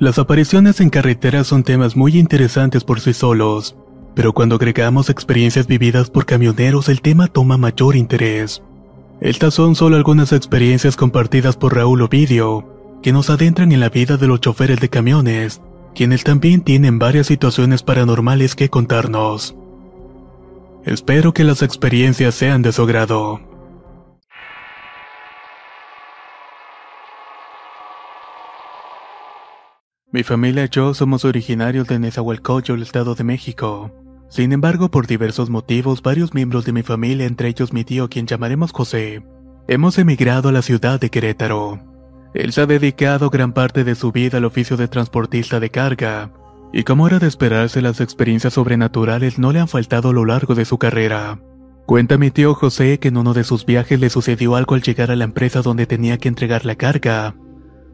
[0.00, 3.76] Las apariciones en carretera son temas muy interesantes por sí solos,
[4.14, 8.62] pero cuando agregamos experiencias vividas por camioneros el tema toma mayor interés.
[9.20, 12.64] Estas son solo algunas experiencias compartidas por Raúl Ovidio,
[13.02, 15.60] que nos adentran en la vida de los choferes de camiones,
[15.94, 19.54] quienes también tienen varias situaciones paranormales que contarnos.
[20.86, 23.49] Espero que las experiencias sean de su agrado.
[30.12, 33.92] Mi familia y yo somos originarios de Nezahualcóyotl, Estado de México.
[34.28, 38.26] Sin embargo, por diversos motivos, varios miembros de mi familia, entre ellos mi tío, quien
[38.26, 39.22] llamaremos José,
[39.68, 41.78] hemos emigrado a la ciudad de Querétaro.
[42.34, 46.32] Él se ha dedicado gran parte de su vida al oficio de transportista de carga,
[46.72, 50.56] y como era de esperarse, las experiencias sobrenaturales no le han faltado a lo largo
[50.56, 51.38] de su carrera.
[51.86, 55.12] Cuenta mi tío José que en uno de sus viajes le sucedió algo al llegar
[55.12, 57.36] a la empresa donde tenía que entregar la carga.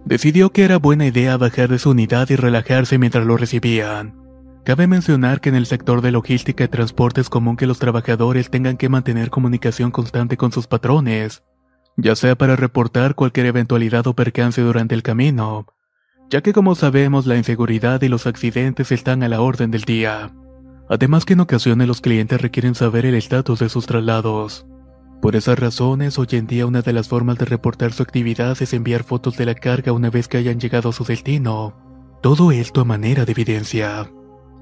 [0.06, 4.14] Decidió que era buena idea bajar de su unidad y relajarse mientras lo recibían.
[4.64, 8.48] Cabe mencionar que en el sector de logística y transporte es común que los trabajadores
[8.48, 11.42] tengan que mantener comunicación constante con sus patrones,
[11.96, 15.66] ya sea para reportar cualquier eventualidad o percance durante el camino,
[16.31, 20.31] ya que como sabemos la inseguridad y los accidentes están a la orden del día.
[20.88, 24.69] Además que en ocasiones los clientes requieren saber el estatus de sus traslados.
[25.21, 28.72] Por esas razones, hoy en día una de las formas de reportar su actividad es
[28.72, 31.75] enviar fotos de la carga una vez que hayan llegado a su destino.
[32.22, 34.10] Todo esto a manera de evidencia.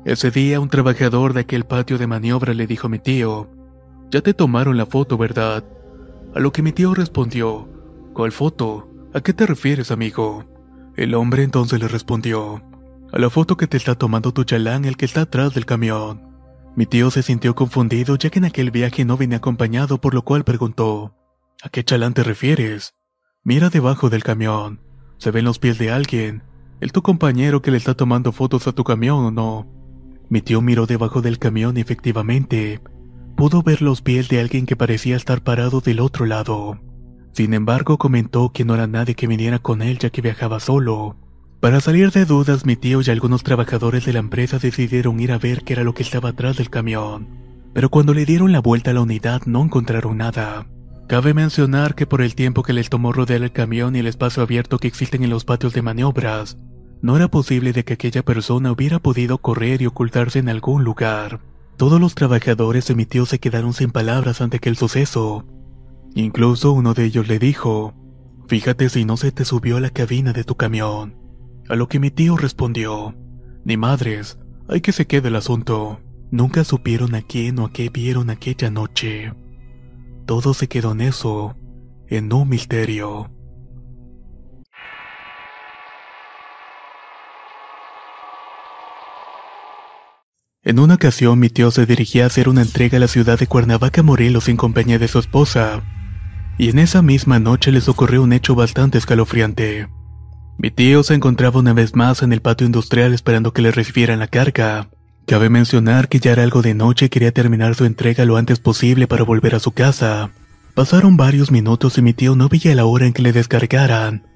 [0.05, 3.49] Ese día un trabajador de aquel patio de maniobra le dijo a mi tío,
[4.11, 5.65] Ya te tomaron la foto, ¿verdad?
[6.35, 7.69] A lo que mi tío respondió,
[8.13, 8.89] ¿Cuál foto?
[9.13, 10.45] ¿A qué te refieres, amigo?
[10.97, 12.63] El hombre entonces le respondió,
[13.13, 16.34] A la foto que te está tomando tu chalán, el que está atrás del camión.
[16.77, 20.23] Mi tío se sintió confundido ya que en aquel viaje no venía acompañado, por lo
[20.23, 21.15] cual preguntó,
[21.63, 22.95] ¿A qué chalán te refieres?
[23.45, 24.81] Mira debajo del camión.
[25.19, 26.43] ¿Se ven los pies de alguien?
[26.81, 29.67] ¿El tu compañero que le está tomando fotos a tu camión o no?
[30.29, 32.81] Mi tío miró debajo del camión y efectivamente,
[33.37, 36.81] pudo ver los pies de alguien que parecía estar parado del otro lado.
[37.33, 41.17] Sin embargo, comentó que no era nadie que viniera con él ya que viajaba solo.
[41.65, 45.39] Para salir de dudas, mi tío y algunos trabajadores de la empresa decidieron ir a
[45.39, 47.27] ver qué era lo que estaba atrás del camión.
[47.73, 50.67] Pero cuando le dieron la vuelta a la unidad no encontraron nada.
[51.09, 54.43] Cabe mencionar que por el tiempo que les tomó rodear el camión y el espacio
[54.43, 56.59] abierto que existen en los patios de maniobras,
[57.01, 61.41] no era posible de que aquella persona hubiera podido correr y ocultarse en algún lugar.
[61.79, 65.47] Todos los trabajadores de mi tío se quedaron sin palabras ante aquel suceso.
[66.15, 67.95] Incluso uno de ellos le dijo,
[68.49, 71.24] Fíjate si no se te subió a la cabina de tu camión.
[71.69, 73.15] A lo que mi tío respondió,
[73.65, 74.39] Ni madres,
[74.69, 76.01] hay que se quede el asunto.
[76.31, 79.33] Nunca supieron a quién o a qué vieron aquella noche.
[80.27, 81.57] Todo se quedó en eso,
[82.09, 83.31] en un misterio.
[90.63, 93.47] En una ocasión mi tío se dirigía a hacer una entrega a la ciudad de
[93.47, 95.83] Cuernavaca, Morelos, en compañía de su esposa.
[96.59, 99.89] Y en esa misma noche les ocurrió un hecho bastante escalofriante.
[100.57, 104.21] Mi tío se encontraba una vez más en el patio industrial esperando que le recibieran
[104.21, 104.89] la carga.
[105.27, 108.61] Cabe mencionar que ya era algo de noche y quería terminar su entrega lo antes
[108.61, 110.31] posible para volver a su casa.
[110.75, 114.27] Pasaron varios minutos y mi tío no veía la hora en que le descargaran.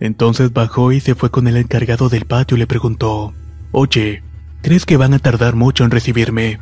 [0.00, 3.34] Entonces bajó y se fue con el encargado del patio y le preguntó,
[3.70, 4.22] Oye,
[4.62, 6.60] ¿crees que van a tardar mucho en recibirme?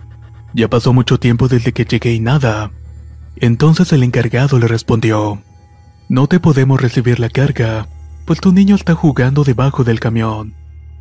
[0.52, 2.70] Ya pasó mucho tiempo desde que llegué y nada.
[3.36, 5.42] Entonces el encargado le respondió,
[6.08, 7.86] No te podemos recibir la carga,
[8.24, 10.54] pues tu niño está jugando debajo del camión.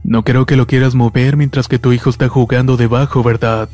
[0.04, 3.70] No creo que lo quieras mover mientras que tu hijo está jugando debajo, ¿verdad?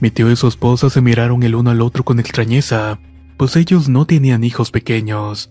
[0.00, 2.98] Mi tío y su esposa se miraron el uno al otro con extrañeza,
[3.36, 5.50] pues ellos no tenían hijos pequeños,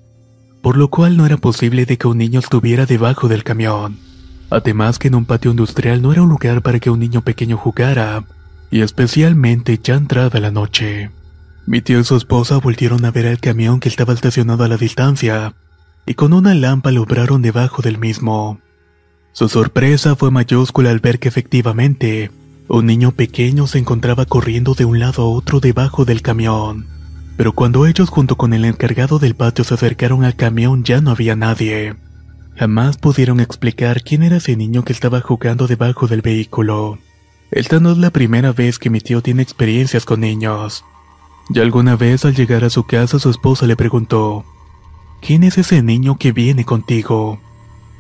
[0.62, 3.98] por lo cual no era posible de que un niño estuviera debajo del camión.
[4.50, 7.57] Además que en un patio industrial no era un lugar para que un niño pequeño
[7.57, 8.24] jugara,
[8.69, 11.10] y especialmente ya entrada la noche.
[11.66, 14.77] Mi tío y su esposa volvieron a ver el camión que estaba estacionado a la
[14.77, 15.56] distancia,
[16.05, 18.59] y con una lámpara lo obraron debajo del mismo.
[19.31, 22.31] Su sorpresa fue mayúscula al ver que efectivamente,
[22.67, 26.87] un niño pequeño se encontraba corriendo de un lado a otro debajo del camión.
[27.37, 31.11] Pero cuando ellos junto con el encargado del patio se acercaron al camión ya no
[31.11, 31.95] había nadie.
[32.55, 36.97] Jamás pudieron explicar quién era ese niño que estaba jugando debajo del vehículo.
[37.51, 40.85] Esta no es la primera vez que mi tío tiene experiencias con niños.
[41.49, 44.45] Ya alguna vez al llegar a su casa su esposa le preguntó,
[45.25, 47.42] ¿Quién es ese niño que viene contigo?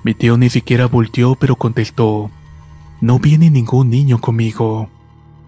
[0.03, 2.29] Mi tío ni siquiera volteó pero contestó,
[3.01, 4.91] No viene ningún niño conmigo.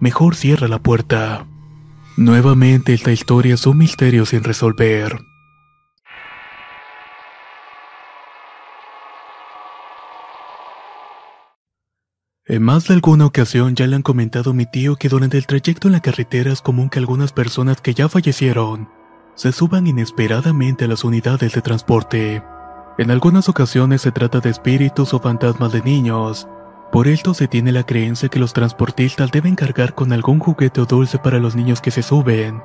[0.00, 1.46] Mejor cierra la puerta.
[2.16, 5.20] Nuevamente esta historia es un misterio sin resolver.
[12.46, 15.46] En más de alguna ocasión ya le han comentado a mi tío que durante el
[15.46, 18.97] trayecto en la carretera es común que algunas personas que ya fallecieron
[19.38, 22.42] se suban inesperadamente a las unidades de transporte.
[22.98, 26.48] En algunas ocasiones se trata de espíritus o fantasmas de niños.
[26.90, 30.86] Por esto se tiene la creencia que los transportistas deben cargar con algún juguete o
[30.86, 32.64] dulce para los niños que se suben,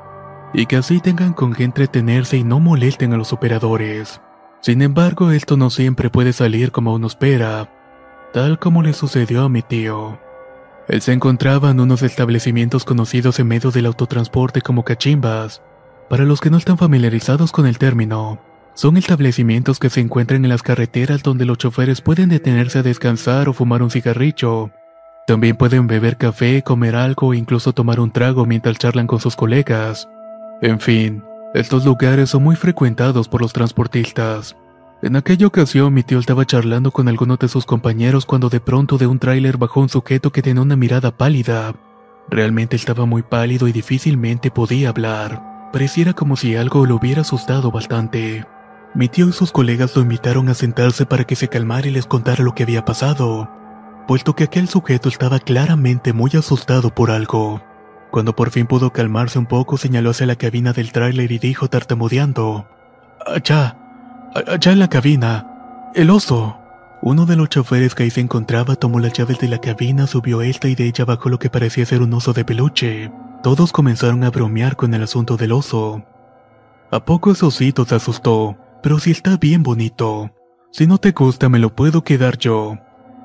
[0.51, 4.19] y que así tengan con qué entretenerse y no molesten a los operadores.
[4.59, 7.69] Sin embargo, esto no siempre puede salir como uno espera,
[8.33, 10.17] tal como le sucedió a mi tío.
[10.87, 15.61] Él se encontraba en unos establecimientos conocidos en medio del autotransporte como cachimbas.
[16.13, 18.37] Para los que no están familiarizados con el término,
[18.75, 23.49] son establecimientos que se encuentran en las carreteras donde los choferes pueden detenerse a descansar
[23.49, 24.69] o fumar un cigarrillo.
[25.25, 29.35] También pueden beber café, comer algo o incluso tomar un trago mientras charlan con sus
[29.35, 30.07] colegas.
[30.61, 31.23] En fin,
[31.55, 34.55] estos lugares son muy frecuentados por los transportistas.
[35.01, 38.99] En aquella ocasión mi tío estaba charlando con algunos de sus compañeros cuando de pronto
[38.99, 41.73] de un tráiler bajó un sujeto que tenía una mirada pálida.
[42.29, 45.52] Realmente estaba muy pálido y difícilmente podía hablar.
[45.73, 48.45] Pareciera como si algo lo hubiera asustado bastante.
[48.93, 52.05] Mi tío y sus colegas lo invitaron a sentarse para que se calmara y les
[52.05, 53.49] contara lo que había pasado,
[54.07, 57.63] puesto que aquel sujeto estaba claramente muy asustado por algo.
[58.11, 61.67] Cuando por fin pudo calmarse un poco, señaló hacia la cabina del tráiler y dijo
[61.67, 62.67] tartamudeando:
[63.25, 63.75] Allá,
[64.35, 65.89] Allá en la cabina.
[65.95, 66.57] El oso.
[67.01, 70.43] Uno de los choferes que ahí se encontraba tomó las llaves de la cabina, subió
[70.43, 73.11] esta y de ella bajó lo que parecía ser un oso de peluche.
[73.43, 76.01] Todos comenzaron a bromear con el asunto del oso.
[76.91, 80.31] A poco ese osito se asustó, pero si está bien bonito.
[80.71, 82.77] Si no te gusta me lo puedo quedar yo.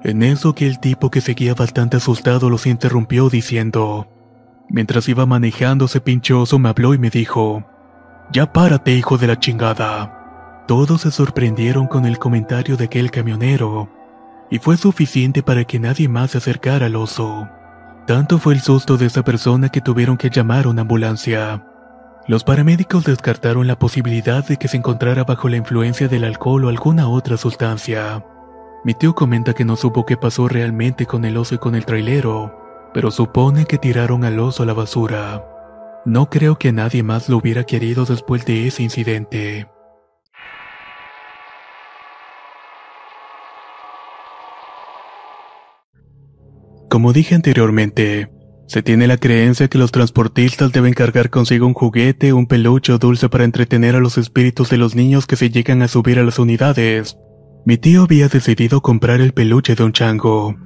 [0.02, 4.08] En eso que el tipo que seguía bastante asustado los interrumpió diciendo,
[4.68, 7.64] mientras iba manejando ese pinchoso me habló y me dijo,
[8.32, 10.64] ya párate hijo de la chingada.
[10.66, 13.88] Todos se sorprendieron con el comentario de aquel camionero,
[14.50, 17.48] y fue suficiente para que nadie más se acercara al oso.
[18.08, 21.62] Tanto fue el susto de esa persona que tuvieron que llamar a una ambulancia.
[22.26, 26.68] Los paramédicos descartaron la posibilidad de que se encontrara bajo la influencia del alcohol o
[26.70, 28.24] alguna otra sustancia.
[28.82, 31.84] Mi tío comenta que no supo qué pasó realmente con el oso y con el
[31.84, 35.44] trailero, pero supone que tiraron al oso a la basura.
[36.06, 39.68] No creo que nadie más lo hubiera querido después de ese incidente.
[46.98, 48.28] Como dije anteriormente,
[48.66, 52.98] se tiene la creencia que los transportistas deben cargar consigo un juguete, un peluche o
[52.98, 56.24] dulce para entretener a los espíritus de los niños que se llegan a subir a
[56.24, 57.16] las unidades.
[57.64, 60.56] Mi tío había decidido comprar el peluche de un chango,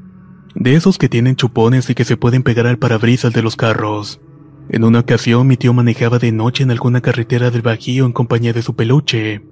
[0.54, 4.18] de esos que tienen chupones y que se pueden pegar al parabrisas de los carros.
[4.71, 8.54] En una ocasión mi tío manejaba de noche en alguna carretera del Bajío en compañía
[8.54, 9.42] de su peluche.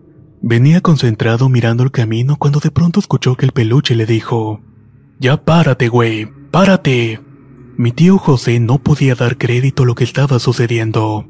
[0.40, 4.62] Venía concentrado mirando el camino cuando de pronto escuchó que el peluche le dijo,
[5.18, 7.20] Ya párate, güey, ¡Párate!
[7.76, 11.28] Mi tío José no podía dar crédito a lo que estaba sucediendo.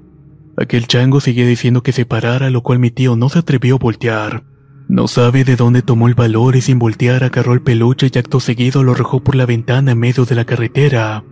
[0.57, 3.79] Aquel chango seguía diciendo que se parara, lo cual mi tío no se atrevió a
[3.79, 4.45] voltear.
[4.89, 8.41] No sabe de dónde tomó el valor y sin voltear agarró el peluche y acto
[8.41, 11.23] seguido lo arrojó por la ventana en medio de la carretera.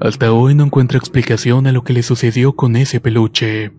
[0.00, 3.70] Hasta hoy no encuentra explicación a lo que le sucedió con ese peluche.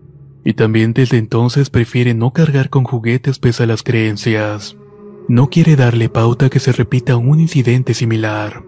[0.44, 4.76] Y también desde entonces prefiere no cargar con juguetes pese a las creencias.
[5.28, 8.67] No quiere darle pauta que se repita un incidente similar.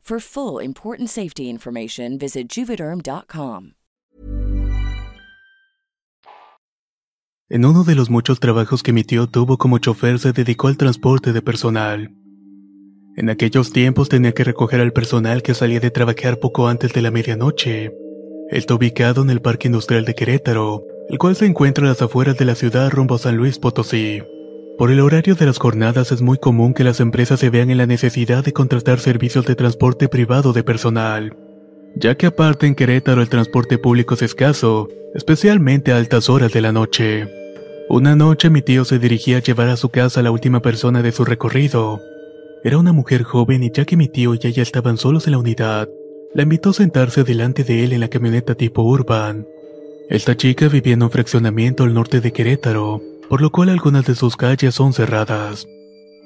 [0.01, 3.75] For full important safety information, visit juvederm.com.
[7.49, 10.77] En uno de los muchos trabajos que mi tío tuvo como chofer se dedicó al
[10.77, 12.11] transporte de personal.
[13.17, 17.01] En aquellos tiempos tenía que recoger al personal que salía de trabajar poco antes de
[17.01, 17.91] la medianoche.
[18.49, 22.37] Está ubicado en el Parque Industrial de Querétaro, el cual se encuentra a las afueras
[22.37, 24.21] de la ciudad rumbo a San Luis Potosí.
[24.77, 27.77] Por el horario de las jornadas es muy común que las empresas se vean en
[27.77, 31.37] la necesidad de contratar servicios de transporte privado de personal,
[31.95, 36.61] ya que aparte en Querétaro el transporte público es escaso, especialmente a altas horas de
[36.61, 37.27] la noche.
[37.89, 41.01] Una noche mi tío se dirigía a llevar a su casa a la última persona
[41.01, 41.99] de su recorrido.
[42.63, 45.39] Era una mujer joven y ya que mi tío y ella estaban solos en la
[45.39, 45.89] unidad,
[46.33, 49.45] la invitó a sentarse delante de él en la camioneta tipo urban.
[50.09, 53.01] Esta chica vivía en un fraccionamiento al norte de Querétaro,
[53.31, 55.65] por lo cual algunas de sus calles son cerradas.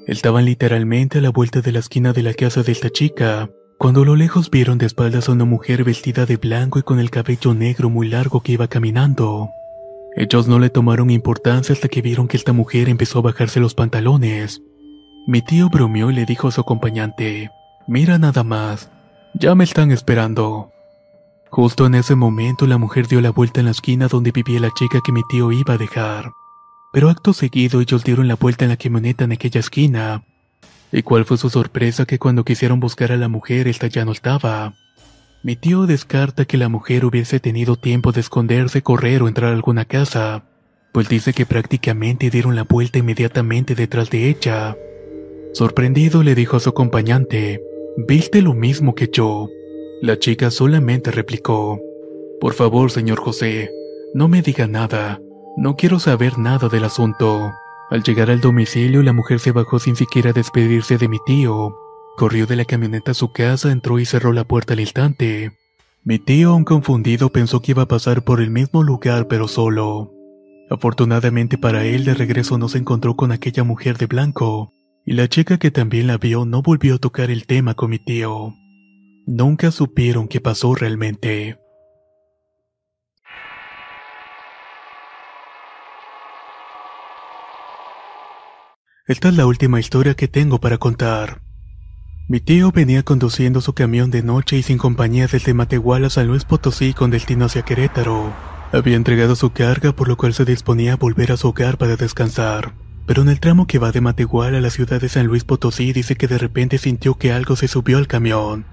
[0.07, 4.01] Estaban literalmente a la vuelta de la esquina de la casa de esta chica, cuando
[4.01, 7.11] a lo lejos vieron de espaldas a una mujer vestida de blanco y con el
[7.11, 9.51] cabello negro muy largo que iba caminando.
[10.15, 13.75] Ellos no le tomaron importancia hasta que vieron que esta mujer empezó a bajarse los
[13.75, 14.63] pantalones.
[15.27, 17.51] Mi tío bromeó y le dijo a su acompañante,
[17.87, 18.89] Mira nada más,
[19.35, 20.71] ya me están esperando.
[21.51, 24.71] Justo en ese momento la mujer dio la vuelta en la esquina donde vivía la
[24.75, 26.31] chica que mi tío iba a dejar.
[26.95, 30.23] Pero acto seguido ellos dieron la vuelta en la camioneta en aquella esquina.
[30.93, 34.13] ¿Y cuál fue su sorpresa que cuando quisieron buscar a la mujer esta ya no
[34.13, 34.75] estaba?
[35.43, 39.55] Mi tío descarta que la mujer hubiese tenido tiempo de esconderse, correr o entrar a
[39.55, 40.45] alguna casa,
[40.93, 44.77] pues dice que prácticamente dieron la vuelta inmediatamente detrás de ella.
[45.51, 47.61] Sorprendido le dijo a su acompañante,
[48.07, 49.49] ¿viste lo mismo que yo?
[50.01, 51.77] La chica solamente replicó,
[52.39, 53.69] Por favor, señor José,
[54.13, 55.19] no me diga nada,
[55.57, 57.53] no quiero saber nada del asunto.
[57.89, 61.75] Al llegar al domicilio, la mujer se bajó sin siquiera despedirse de mi tío.
[62.17, 65.51] Corrió de la camioneta a su casa, entró y cerró la puerta al instante.
[66.03, 70.11] Mi tío, aún confundido, pensó que iba a pasar por el mismo lugar pero solo.
[70.69, 74.71] Afortunadamente para él, de regreso no se encontró con aquella mujer de blanco,
[75.05, 77.99] y la chica que también la vio no volvió a tocar el tema con mi
[77.99, 78.53] tío.
[79.27, 81.57] Nunca supieron qué pasó realmente.
[89.07, 91.39] Esta es la última historia que tengo para contar.
[92.27, 96.25] Mi tío venía conduciendo su camión de noche y sin compañía desde Matehuala a San
[96.25, 98.33] Luis Potosí con destino hacia Querétaro.
[98.71, 101.97] Había entregado su carga por lo cual se disponía a volver a su hogar para
[101.97, 102.73] descansar.
[103.05, 105.93] Pero en el tramo que va de Matehuala a la ciudad de San Luis Potosí
[105.93, 108.65] dice que de repente sintió que algo se subió al camión.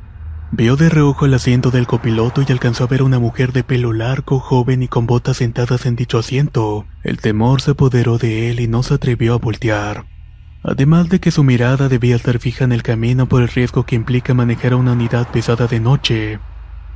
[0.51, 3.65] Vio de reojo el asiento del copiloto y alcanzó a ver a una mujer de
[3.65, 6.87] pelo largo, joven y con botas sentadas en dicho asiento.
[7.03, 10.12] El temor se apoderó de él y no se atrevió a voltear.
[10.65, 13.97] Además de que su mirada debía estar fija en el camino por el riesgo que
[13.97, 16.39] implica manejar una unidad pesada de noche.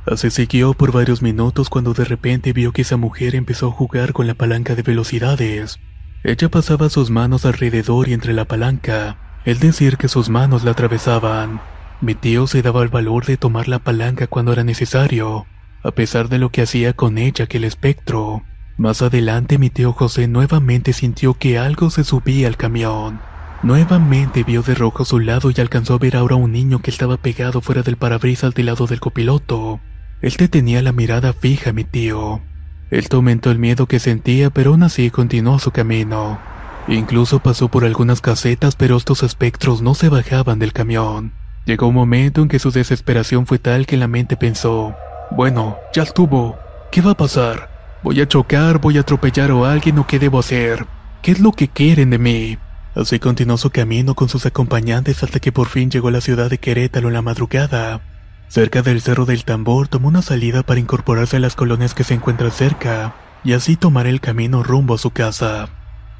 [0.05, 4.13] Así siguió por varios minutos cuando de repente vio que esa mujer empezó a jugar
[4.13, 5.79] con la palanca de velocidades.
[6.23, 10.71] Ella pasaba sus manos alrededor y entre la palanca, es decir que sus manos la
[10.71, 11.59] atravesaban.
[11.99, 15.45] Mi tío se daba el valor de tomar la palanca cuando era necesario,
[15.83, 18.43] a pesar de lo que hacía con ella que el espectro.
[18.77, 23.19] Más adelante mi tío José nuevamente sintió que algo se subía al camión.
[23.63, 26.79] Nuevamente vio de rojo a su lado y alcanzó a ver ahora a un niño
[26.79, 29.79] que estaba pegado fuera del parabrisas del lado del copiloto.
[30.21, 32.41] Él te tenía la mirada fija, mi tío.
[32.91, 36.39] Él aumentó el miedo que sentía, pero aún así continuó su camino.
[36.87, 41.33] Incluso pasó por algunas casetas, pero estos espectros no se bajaban del camión.
[41.65, 44.95] Llegó un momento en que su desesperación fue tal que la mente pensó,
[45.31, 46.57] bueno, ya estuvo,
[46.91, 47.69] ¿qué va a pasar?
[48.03, 50.85] ¿Voy a chocar, voy a atropellar a alguien o qué debo hacer?
[51.21, 52.57] ¿Qué es lo que quieren de mí?
[52.97, 56.49] Así continuó su camino con sus acompañantes hasta que por fin llegó a la ciudad
[56.49, 58.01] de Querétaro en la madrugada.
[58.47, 62.15] Cerca del Cerro del Tambor tomó una salida para incorporarse a las colonias que se
[62.15, 63.13] encuentran cerca
[63.43, 65.69] y así tomar el camino rumbo a su casa.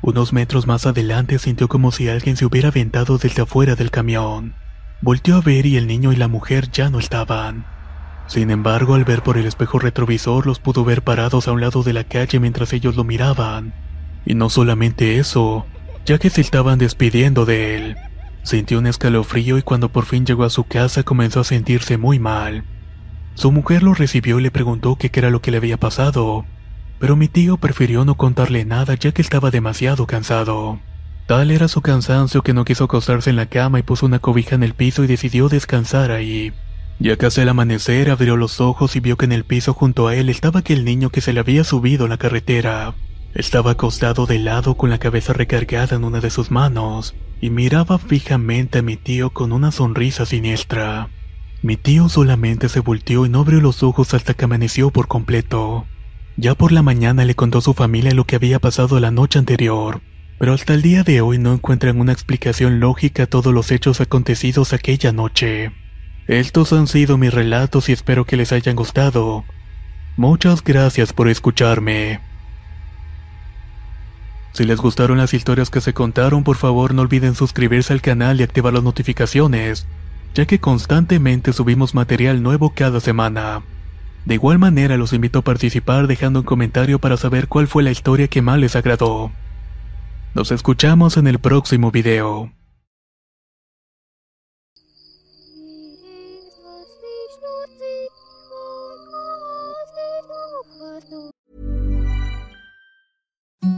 [0.04, 4.54] Unos metros más adelante sintió como si alguien se hubiera aventado desde afuera del camión.
[5.02, 7.66] Volteó a ver y el niño y la mujer ya no estaban.
[8.28, 11.82] Sin embargo, al ver por el espejo retrovisor los pudo ver parados a un lado
[11.82, 13.74] de la calle mientras ellos lo miraban.
[14.28, 15.66] Y no solamente eso,
[16.08, 17.98] ya que se estaban despidiendo de él.
[18.44, 22.18] Sintió un escalofrío y cuando por fin llegó a su casa comenzó a sentirse muy
[22.18, 22.64] mal.
[23.36, 26.46] Su mujer lo recibió y le preguntó qué era lo que le había pasado,
[26.98, 30.80] pero mi tío prefirió no contarle nada ya que estaba demasiado cansado.
[31.28, 34.56] Tal era su cansancio que no quiso acostarse en la cama y puso una cobija
[34.56, 36.54] en el piso y decidió descansar ahí.
[37.00, 40.16] Ya casi al amanecer abrió los ojos y vio que en el piso junto a
[40.16, 42.96] él estaba aquel niño que se le había subido a la carretera.
[43.38, 48.00] Estaba acostado de lado con la cabeza recargada en una de sus manos y miraba
[48.00, 51.10] fijamente a mi tío con una sonrisa siniestra.
[51.62, 55.86] Mi tío solamente se volteó y no abrió los ojos hasta que amaneció por completo.
[56.36, 59.38] Ya por la mañana le contó a su familia lo que había pasado la noche
[59.38, 60.02] anterior,
[60.40, 64.02] pero hasta el día de hoy no encuentran una explicación lógica a todos los hechos
[64.02, 65.74] acontecidos aquella noche.
[66.26, 69.46] Estos han sido mis relatos y espero que les hayan gustado.
[70.16, 72.27] Muchas gracias por escucharme.
[74.58, 78.40] Si les gustaron las historias que se contaron, por favor no olviden suscribirse al canal
[78.40, 79.86] y activar las notificaciones,
[80.34, 83.62] ya que constantemente subimos material nuevo cada semana.
[84.26, 87.92] De igual manera los invito a participar dejando un comentario para saber cuál fue la
[87.92, 89.32] historia que más les agradó.
[90.34, 92.52] Nos escuchamos en el próximo video.